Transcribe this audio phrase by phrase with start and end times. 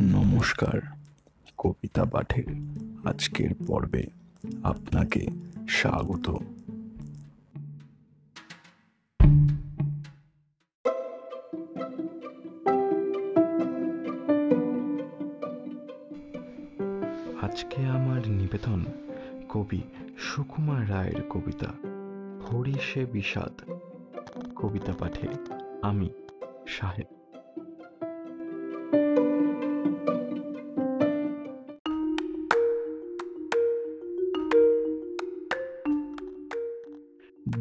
[0.00, 0.80] নমস্কার,
[1.58, 2.44] কবিতা পাঠের
[3.04, 4.06] আজকের পর্বে
[4.62, 5.26] আপনাকে
[5.68, 6.30] স্বাগত।
[17.42, 18.84] আজকে আমার নিবেদন
[19.48, 19.82] কবি
[20.18, 21.68] সুকুমার রায়ের কবিতা,
[22.46, 23.70] হরিষে বিষাদ।
[24.56, 25.28] কবিতা পাঠে
[25.82, 26.10] আমি
[26.66, 27.25] সাহেব।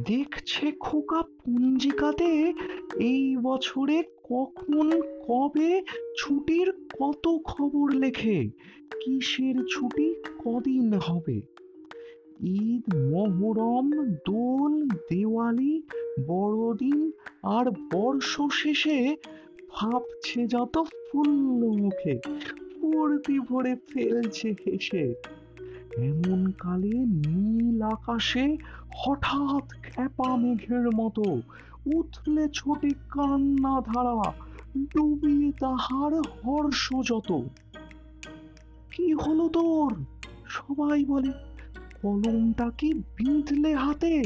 [0.07, 2.53] দেখছে খোকা পঞ্জিকাতে
[2.99, 5.81] এই বছরে কখন, কবে
[6.17, 8.49] ছুটির কত খবর লেখে?
[9.03, 10.07] কিসের ছুটি,
[10.45, 11.41] কদিন হবে?
[12.39, 13.87] ঈদ, মহরম,
[14.25, 15.81] দোল, দেওয়ালি,
[16.27, 17.11] বড়দিন
[17.43, 19.17] আর বর্ষ শেষে
[19.69, 22.19] ভাবছে যত ফুল্ল মুখে
[22.75, 25.15] ফুর্তি ভরে ফেলছে হেসে।
[25.97, 28.57] এমন কালে নীল আকাশে
[28.95, 31.41] হঠাৎ খ্যাপা মেঘের মতো
[31.95, 34.33] উথলে ছোটে কান্না ধারা
[34.77, 37.41] ডুবিয়ে তাহার হর্ষ যত
[38.91, 39.95] কি হলো তোর?
[40.47, 41.31] সবাই বলে,
[42.01, 44.23] কলমটা কি বিঁধলে হাতে?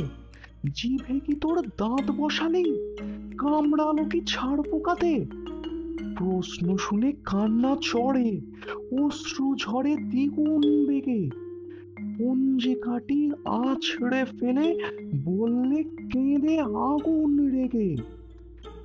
[0.74, 2.78] জিভে কি তোর দাঁত বসালি
[3.38, 5.26] কামড়ালো কি ছাড় পোকাতে?
[6.18, 8.42] প্রশ্ন শুনে কান্না চড়ে,
[9.04, 11.49] অশ্রু ঝরে দ্বিগুণ বেগে।
[12.20, 14.68] পঞ্জিকাটি আছড়ে ফেলে
[15.26, 17.96] বললে কেঁদে আগুন রেগে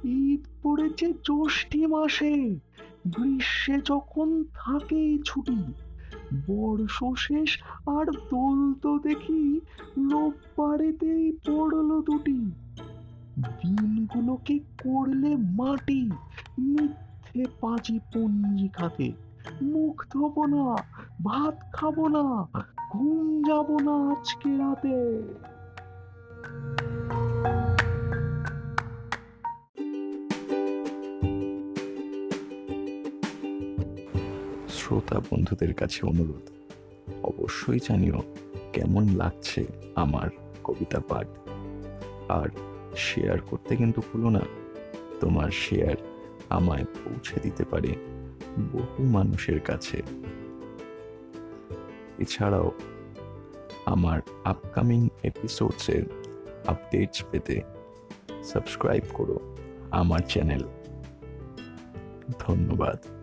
[0.04, 2.54] ঈদ পড়েছে জ্যৈষ্ঠী মাসে,
[3.06, 5.58] গ্রীষ্মে যখন থাকে ছুটি।
[6.46, 9.60] বর্ষ শেষ আর দোল তো দেখি
[10.10, 12.38] রোববারেতেই পড়ল দুটি।
[13.62, 16.10] দিনগুলোকে করলে মাটি,
[16.58, 19.12] মিথ্যে পাজি পঞ্জিকাতে
[19.62, 20.76] মুখ ধোবো না,
[21.24, 22.46] ভাত খাব না
[22.94, 24.96] ঘুম যাব না আজকে রাতে।
[34.76, 36.44] শ্রোতা বন্ধুদের কাছে অনুরোধ,
[37.30, 38.18] অবশ্যই জানিও
[38.72, 39.62] কেমন লাগছে
[39.94, 40.28] আমার
[40.66, 41.28] কবিতা পাঠ।
[42.38, 42.48] আর
[43.06, 44.44] শেয়ার করতে কিন্তু ভুলো না,
[45.20, 45.96] তোমার শেয়ার
[46.58, 47.90] আমায় পৌঁছে দিতে পারে
[48.74, 49.98] বহু মানুষের কাছে।
[52.18, 52.72] এছাড়াও
[53.86, 56.02] আমার আপকামিং এপিসোডসের
[56.66, 57.62] আপডেটস পেতে
[58.44, 59.56] সাবস্ক্রাইব করো
[59.90, 60.62] আমার চ্যানেল
[62.38, 63.13] ধন্যবাদ।